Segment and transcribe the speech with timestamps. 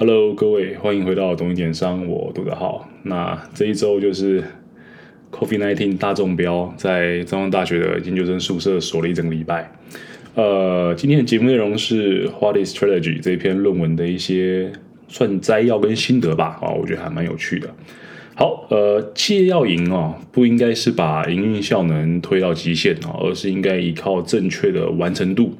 [0.00, 2.88] Hello，各位，欢迎回到懂一点商，我杜德浩。
[3.02, 4.44] 那这一周就是
[5.32, 9.72] COVID-19 大中标，在中央大学的研究生宿舍锁了一整个礼拜。
[10.36, 14.70] 呃，今天的节目内容是《What is Strategy》这篇论文的一些
[15.08, 16.56] 算摘要跟心得吧。
[16.62, 17.68] 啊，我觉得还蛮有趣的。
[18.36, 25.54] 好，呃，企业要赢哦，不应该是把营运效能推到极限啊，而是应该依靠正确的完成度。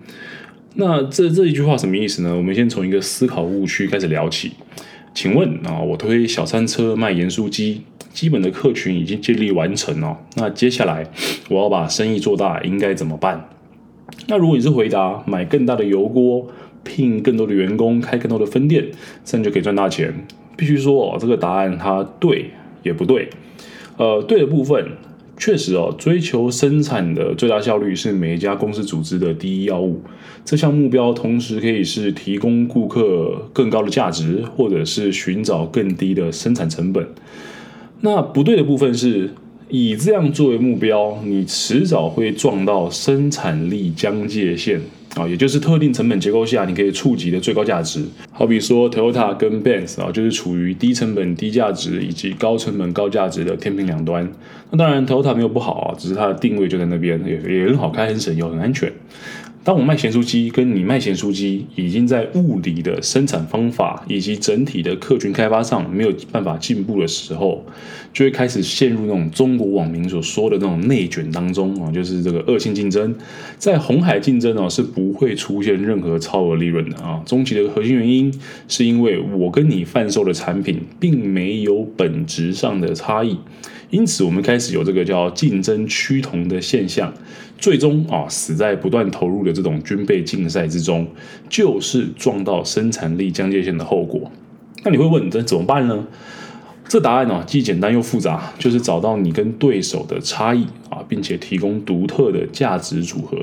[0.81, 2.37] 那这这一句话什么意思呢？
[2.37, 4.53] 我们先从一个思考误区开始聊起。
[5.13, 7.83] 请问啊，我推小餐车卖盐酥鸡，
[8.13, 10.17] 基本的客群已经建立完成哦。
[10.37, 11.05] 那接下来
[11.49, 13.49] 我要把生意做大，应该怎么办？
[14.29, 16.47] 那如果你是回答买更大的油锅，
[16.85, 18.87] 聘更多的员工，开更多的分店，
[19.25, 20.15] 这样就可以赚大钱。
[20.57, 22.53] 必须说哦，这个答案它对
[22.85, 23.29] 也不对。
[23.97, 24.93] 呃，对的部分。
[25.39, 30.03] 确实哦，追求生产的最大效率是每一家公司组织的第一要务。
[30.45, 37.07] 这项目标同时可以是提供顾客更高的价值，或者是寻找更低的生产成本。
[38.01, 39.31] 那不对的部分是
[39.69, 44.81] 以这样作为目标，你迟早会撞到生产力疆界线。
[45.19, 48.03] 啊，也就是特定成本结构下，你可以触及的最高价值。
[48.31, 54.31] 好比说，Toyota 跟 Benz 啊，就是处于低成本低价值以及高成本高价值的天平两端。
[54.71, 58.93] 那当然，Toyota 没有不好啊，只是它的定位就在那边，也也很好开、很省油、很安全。
[59.69, 67.63] 当我卖咸酥鸡，跟你卖咸酥鸡，已经在物理的生产方法以及整体的客群开发上没有办法进步的时候，
[68.11, 73.15] 就会开始陷入那种中国网民所说的那种内卷当中啊，就是这个恶性竞争。
[73.59, 77.23] 在红海竞争哦，是不会出现任何超额利润的啊。
[77.27, 78.33] 终极的核心原因
[78.69, 83.37] 是因为我跟你贩售的产品并没有本质上的差异。
[83.91, 87.11] 因此，我们开始有这个叫竞争趋同的现象，
[87.57, 91.05] 最终啊死在不断投入的这种军备竞赛之中，
[91.49, 94.31] 就是撞到生产力疆界线的后果。
[94.85, 96.07] 那你会问，这怎么办呢？
[96.87, 103.37] 这答案呢既简单又复杂，就是找到你跟对手的差异啊，并且提供独特的价值组合。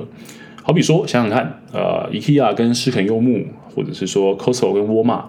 [0.64, 3.46] 好比说，想想看，呃，IKEA 跟施肯柚木，
[3.76, 5.26] 或者是说 Costco 跟沃尔玛，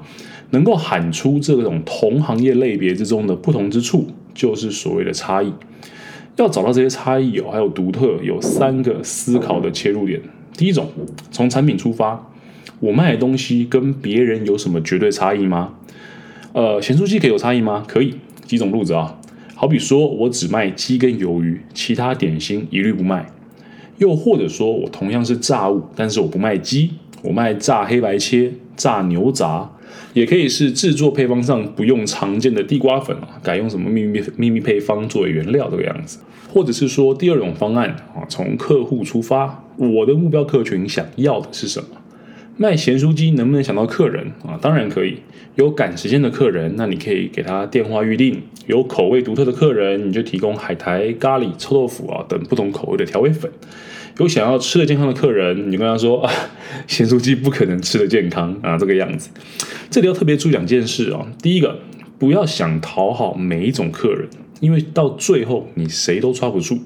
[0.50, 4.06] 能够喊出这种同行业类别之中的不同之处。
[4.33, 5.50] 就是所谓的差异，
[6.37, 10.21] 要找到这些差异哦，还有独特，有三个思考的切入点。
[10.56, 10.91] 第一种，
[11.31, 12.31] 从产品出发，
[12.81, 15.75] 我卖的东西跟别人有什么绝对差异吗？
[16.53, 17.84] 呃，咸酥鸡可以有差异吗？
[17.87, 19.19] 可以，几种路子啊。
[19.55, 23.31] 好比说我只卖鸡跟鱿鱼，其他点心一律不卖。
[23.99, 26.91] 又或者说我同样是炸物，但是我不卖鸡，
[27.22, 29.71] 我卖炸黑白切、炸牛杂。
[30.15, 36.19] 也可以是制作配方上不用常见的地瓜粉啊，改用什么秘密秘密配方作为原料这个样子，
[36.53, 41.89] 或者是说第二种方案啊，从客户出发，我的目标客群想要的是什么？
[42.59, 44.59] 卖咸酥鸡能不能想到客人啊？
[44.61, 45.19] 当然可以，
[45.56, 48.37] 有赶时间的客人，那你可以给他电话预定；
[48.67, 53.50] 有口味独特的客人，你就提供海苔、咖喱、臭豆腐啊等不同口味的调味粉。
[54.19, 56.33] 有想要吃的健康的客人，你跟他说啊，
[56.87, 59.28] 咸酥鸡不可能吃的健康啊，这个样子。
[59.91, 61.27] 这里要特别注意两件事啊。
[61.43, 61.78] 第一个，
[62.19, 64.27] 不要想讨好每一种客人，
[64.61, 66.78] 因为到最后你谁都抓不住。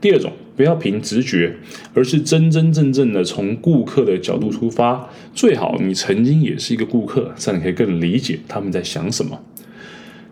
[0.00, 1.54] 第二种，不要凭直觉，
[1.92, 5.08] 而是真真正正的从顾客的角度出发。
[5.34, 9.38] 最好你曾经也是一个顾客，这样你可以更理解他们在想什么。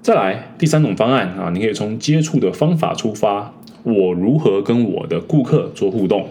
[0.00, 3.52] 再来，第三种方案啊，你可以从接触的方法出发。
[3.82, 6.28] 我如何跟我的顾客做互动？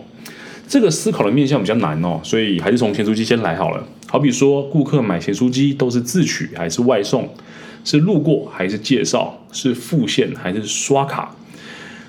[0.67, 3.87] 这个思考的面向比较难哦，所以还是从咸酥鸡先来好了。
[4.07, 7.29] 好比说，顾客买咸酥鸡都是自取还是外送？
[7.83, 9.39] 是路过还是介绍？
[9.51, 11.35] 是付现还是刷卡？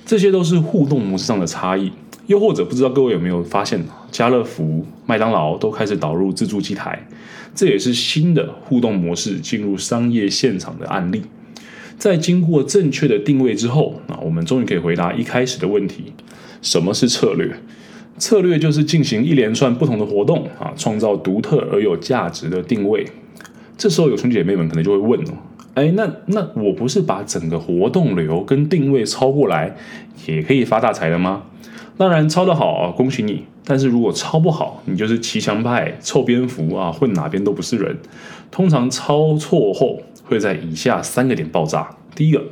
[0.09, 1.93] 这些都是互动模式上的差异。
[2.29, 3.79] 又或者，不知道各位有没有发现，
[4.11, 7.07] 家乐福、麦当劳都开始导入自助机台，
[7.55, 11.21] 这也是新的互动模式进入商业现场的案例。
[11.99, 16.15] 在经过正确的定位之后，啊，我们终于可以回答一开始的问题：
[16.63, 17.55] 什么是策略？
[18.17, 23.07] 策略就是进行一连串不同的活动，啊，创造独特而有价值的定位。
[23.77, 25.35] 这时候有兄弟姐妹们可能就会问哦，
[25.79, 29.77] 哎，那那我不是把整个活动流跟定位抄过来，
[30.27, 31.45] 也可以发大财了吗？
[31.97, 33.45] 当然抄得好啊，恭喜你。
[33.65, 37.97] 但是如果抄不好，你就是骑墙派、臭蝙蝠啊，混哪边都不是人。
[38.51, 40.03] 通常抄错后。
[40.25, 41.89] 会在以下三个点爆炸。
[42.15, 42.45] 第一个，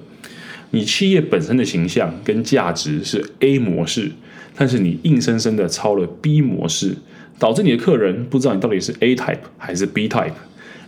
[0.71, 4.13] 你企业本身的形象跟价值是 A 模式，
[4.57, 6.97] 但是你硬生生的抄了 B 模式，
[7.39, 10.33] 导致你的客人不知道你到底是 A type 还是 B type，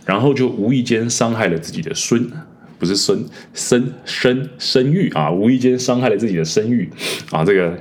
[0.05, 2.29] 然后就无意间伤害了自己的孙，
[2.77, 3.23] 不是孙
[3.53, 6.89] 生生生育啊，无意间伤害了自己的声誉
[7.31, 7.43] 啊。
[7.45, 7.77] 这个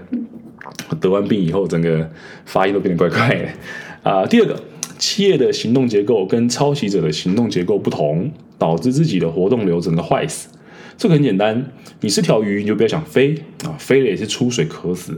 [1.00, 2.10] 得完病以后，整个
[2.44, 4.26] 发音都变得怪怪的啊。
[4.26, 4.60] 第二个。
[4.98, 8.28] 企业的行动结构跟抄袭者的行动结构不同，
[8.58, 10.48] 导致自己的活动流整个坏死。
[10.96, 11.70] 这个很简单，
[12.00, 13.32] 你是条鱼，你就不要想飞
[13.62, 15.12] 啊，飞了也是出水渴死；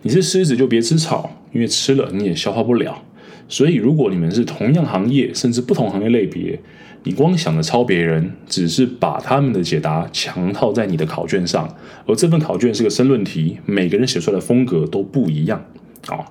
[0.00, 3.04] 你是狮子，就别吃草，因为吃了你也消化不了。
[3.48, 6.58] 所以，如果你们是同样行业，甚至不同行业类别，
[7.04, 11.76] 你光想着抄别人，只是把他们的解答强套在你的考卷上，
[12.06, 15.64] 而这份考卷是个申论题，每个人写出来的风格都不一样
[16.08, 16.24] 啊。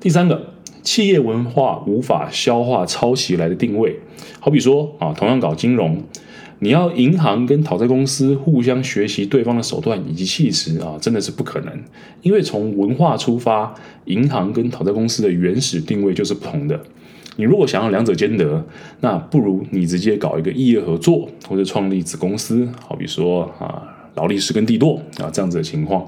[0.00, 0.54] 第三个，
[0.86, 3.98] 企业文化无法消化抄袭来的定位，
[4.38, 6.00] 好比说啊，同样搞金融。
[6.60, 11.82] 你要银行跟讨债公司互相学习对方的手段以及气质啊，真的是不可能。
[12.22, 13.74] 因为从文化出发，
[14.04, 16.80] 银行跟讨债公司的原始定位就是不同的。
[17.34, 18.64] 你如果想要两者兼得，
[19.00, 23.82] 那不如你直接搞一个异业合作，或者创立子公司，好比说啊
[24.14, 26.06] 劳力士跟帝舵啊这样子的情况。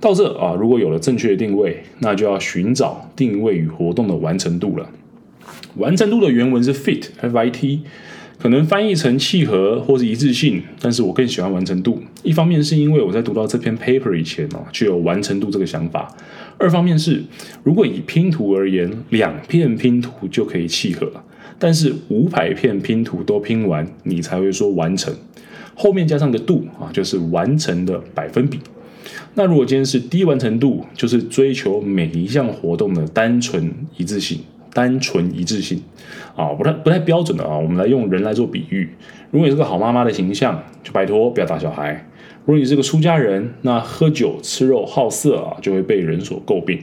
[0.00, 4.88] 到这啊，如果有了正确的定位，那就要寻找定位与活动的完成度了。
[5.76, 7.80] 完成度的原文是 fit，f i t。
[8.38, 12.02] 可能翻译成契合或是一致性，但是我更喜欢完成度。
[12.22, 16.06] 一方面是因为我在读到这篇 paper 以前哦，就有完成度这个想法；
[16.58, 17.24] 二方面是，
[17.64, 21.10] 如果以拼图而言，两片拼图就可以契合，
[21.58, 25.14] 但是五百片拼图都拼完，你才会说完成。
[25.74, 28.60] 后面加上个度啊，就是完成的百分比。
[29.34, 34.40] 那如果今天是低完成度，就是追求每一项活动的单纯一致性。
[34.74, 35.80] 单纯一致性
[36.36, 37.56] 啊，不太不太标准的啊。
[37.56, 38.86] 我们来用人来做比喻。
[39.30, 41.94] 如果你是个好妈妈的形象，就拜托不要打小孩；
[42.44, 46.78] 如果你是个出家人，那喝酒吃肉好色啊，就会被人所诟病。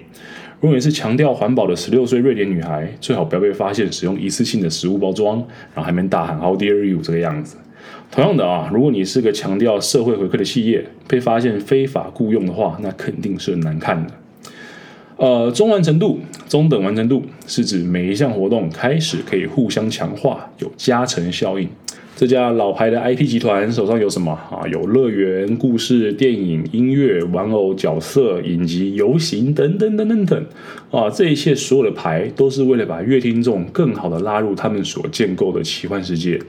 [0.60, 5.38] 如果你是强调环保的十六岁瑞典女孩，最好不要被发现使用一次性的食物包装，
[5.76, 7.58] 然后还没大喊 How dare you 这个样子。
[8.14, 14.14] 同样的啊，如果你是个强调社会回馈的企业，被发现非法雇佣的话，那肯定是很难看的。
[15.18, 21.68] 呃，中完成度、中等完成度是指每一项活动开始可以互相强化，有加成效应。
[22.16, 24.62] 这家老牌的 IP 集团手上有什么啊？
[24.72, 30.46] 有乐园、故事、电影、音乐、玩偶、角色、影集、游行等等等等等
[30.92, 31.10] 啊！
[31.10, 36.40] 这一切所有的牌都是为了把乐听众更好的拉入他们所建构的奇幻世界。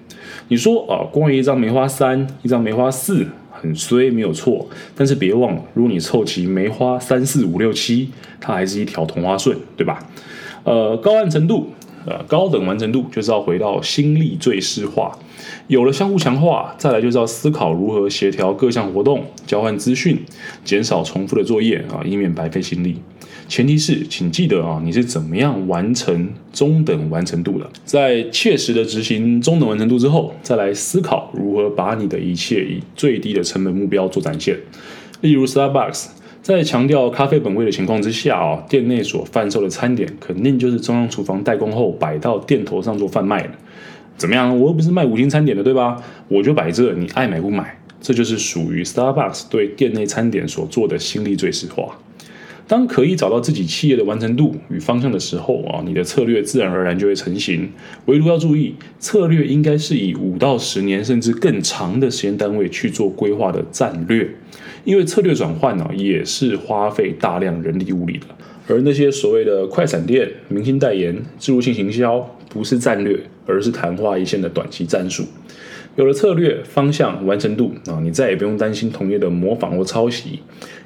[0.49, 3.27] 你说啊，光一张梅花三，一张梅花四。
[3.51, 10.07] 很衰没有错，但是别忘了，如果你凑齐梅花三四五六七，它还是一条同花顺，对吧？
[10.65, 11.69] 呃，高暗程度，
[12.07, 15.19] 呃，高等完成度就是要回到心力最适化，
[15.69, 20.19] 有了相互强化，再来就是要思考如何协调各项活动，交换资讯，
[20.65, 22.97] 减少重复的作业啊，以免白费心力。
[23.47, 27.69] 前提是，请记得啊，你是怎么样完成中等完成度的？
[27.85, 34.59] 在切实的执行中等完成度之后，再来思考如何把你的一切以最低的成本目标做展现。
[35.21, 36.07] 例如，Starbucks
[36.45, 43.51] 在强调咖啡本位的情况之下哦，店内所贩售的餐点肯定就是中央厨房代工后摆到店头上做贩卖的。
[44.19, 44.61] 怎么样？
[44.61, 45.97] 我又不是卖五星餐点的，对吧？
[46.29, 47.75] 我就摆这，你爱买不买？
[47.99, 51.99] 这就是属于 Starbucks 对店内餐点所做的心力最实化。
[52.67, 57.71] 当可以找到自己企业的完成度与方向的时候啊，你的策略自然而然就会成型。
[58.07, 64.29] 唯独要注意，策略应该是以五到十年甚至更长的时间单位去做规划的战略，
[64.85, 68.27] 因为策略转换呢也是花费大量人力物力的。
[68.67, 75.23] 而那些所谓的快闪店、明星代言、植入性行销，不是战略，而是昙花一现的短期战术。
[75.97, 80.41] 有了策略方向完成度啊，你再也不用担心同业的模仿或抄袭，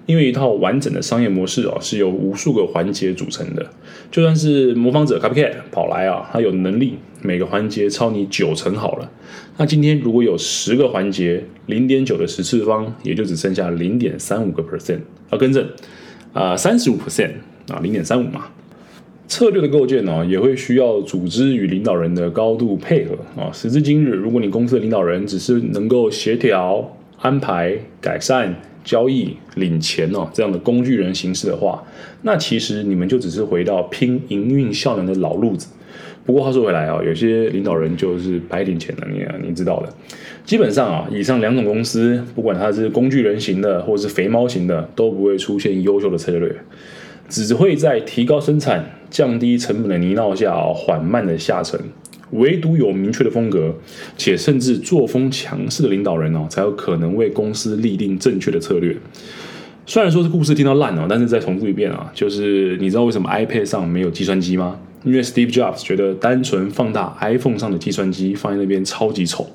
[0.08, 3.64] 因为一套完整的商业模式啊是由无数个环节组成的。
[4.10, 9.10] 就算是模仿者 copycat 跑来啊，他有能力每个环节抄你九成好了。
[9.58, 15.00] 那今天如果有十个环节，零点九的十次方也就只剩下零点三五个 percent
[15.30, 15.68] 要更正
[16.32, 17.32] 啊，三十五 percent
[17.68, 18.46] 啊，零点三五嘛。
[19.26, 23.52] 策略的构建呢，也会需要组织与领导人的高度配合啊。
[23.52, 31.84] 时至今日，如果你公司的领导人只是能够协调、安排、改善、交易、领钱哦这样的工具人形式的话，
[32.22, 35.68] 那其实你们就只是回到拼营运效能的老路子。
[36.24, 39.92] 不过话说回来啊，有些领导人就是白领钱的，你你知道的。
[40.46, 46.54] 基本上啊，以上两种公司，不管它是工具人型的，或是肥猫型的，都不会出现优秀的策略。
[47.28, 51.78] 只会在提高生产、降低成本的泥淖下缓慢的下沉。
[52.32, 53.74] 唯独有明确的风格，
[54.16, 58.96] 且甚至作风强势的领导人哦，才有可能为公司立定正确的策略。
[59.86, 64.78] 虽然说这故事听到烂了，但是再重复一遍啊，就是你知道为什么 iPad 上没有计算机吗？
[65.04, 69.48] 因为 Steve Jobs 觉得单纯放大 iPhone 上的计算机放在那边超级丑，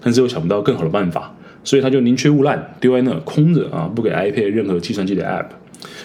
[0.00, 1.34] 但是又想不到更好的办法，
[1.64, 5.46] 所以他就宁缺毋滥，丢在那空着啊，不给 iPad 任何计算机的 App。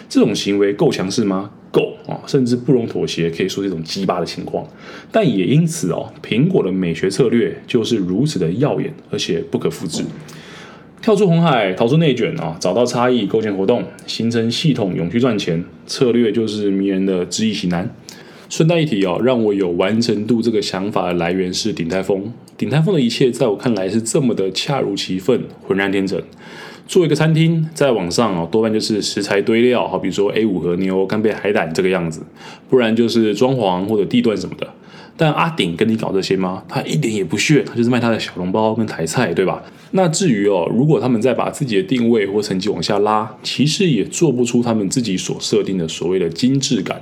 [0.08, 1.52] 这种行为够强势吗？
[1.72, 4.66] 够啊，甚至不容妥协，可以说是一种鸡巴的情况。
[5.12, 10.04] 但也因此哦，苹果的美学策略就是如此的耀眼，而且不可复制。
[11.02, 12.56] 跳出红海，逃出内卷啊！
[12.60, 15.64] 找到差异，构建活动，形成系统，永续赚钱。
[15.86, 17.94] 策略就是迷人的知易行难。
[18.50, 22.34] 顺带一提哦，让我有完成度这个想法的来源是鼎泰丰。
[22.58, 26.20] 鼎泰丰的一切在我看来是这么的恰如其分，浑然天成。
[26.88, 32.22] 做一个餐厅，在网上哦，多半就是食材堆料，好比如说 A 五和牛、干贝、海胆这个样子，
[32.70, 34.68] 不然就是装潢或者地段什么的。
[35.18, 36.62] 但阿鼎跟你搞这些吗？
[36.68, 39.63] 他一点也不屑，他就是卖他的小笼包跟台菜，对吧？
[39.92, 47.01] 那至于哦，如果他们再把自己的定位或成绩往下拉，其实也做不出他们自己所设定的所谓的精致感，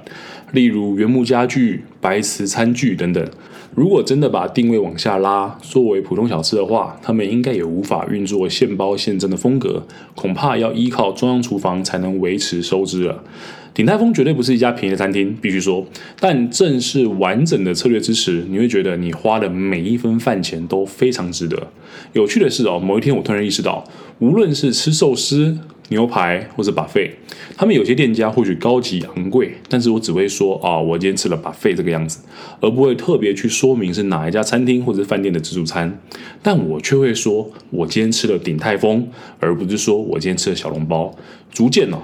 [0.51, 3.27] 例如原木家具、白瓷餐具等等。
[3.75, 13.23] 如果真的把定位往下拉，作为普通小吃的话，他们应该也无法运作现包现蒸的风格，恐怕要依靠中央厨房才能维持收支了。
[13.73, 15.83] 鼎泰丰绝对不是一家便宜的餐厅，必须说。
[16.19, 21.57] 但正是完整的策略支持，你会觉得你花的每一分饭钱都非常值得。
[22.13, 23.83] 有趣的是哦，某一天我突然意识到，
[24.19, 25.57] 无论是吃寿司、
[25.89, 27.11] 牛排或者扒肺
[27.55, 32.19] 他们有些店家或许高级昂贵，但是我只会说啊，我今天吃了扒肺这个样子，
[32.59, 35.99] 而不会特别去说明是哪一家餐厅或者饭店的自助餐。
[36.41, 39.07] 但我却会说，我今天吃了鼎泰丰，
[39.39, 41.15] 而不是说我今天吃了小笼包。
[41.51, 41.97] 逐渐哦。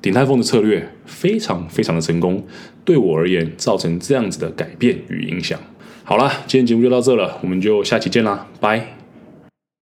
[0.00, 2.44] 鼎泰丰的策略非常非常的成功，
[2.84, 5.58] 对我而言造成这样子的改变与影响。
[6.04, 8.97] 好了，今天节目就到这了，我们就下期见啦，拜。